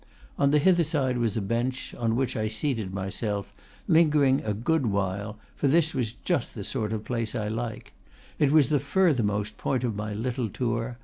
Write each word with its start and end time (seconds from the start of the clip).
On 0.35 0.49
the 0.49 0.57
hither 0.57 0.83
side 0.83 1.19
was 1.19 1.37
a 1.37 1.41
bench, 1.41 1.93
on 1.93 2.15
which 2.15 2.35
I 2.35 2.47
seated 2.47 2.91
myself, 2.91 3.53
lingering 3.87 4.41
a 4.43 4.51
good 4.51 4.87
while; 4.87 5.37
for 5.55 5.67
this 5.67 5.93
was 5.93 6.13
just 6.25 6.55
the 6.55 6.63
sort 6.63 6.91
of 6.91 7.05
place 7.05 7.35
I 7.35 7.49
like. 7.49 7.93
It 8.39 8.51
was 8.51 8.69
the 8.69 8.79
furthermost 8.79 9.57
point 9.59 9.83
of 9.83 9.95
my 9.95 10.15
little 10.15 10.49
tour. 10.49 10.97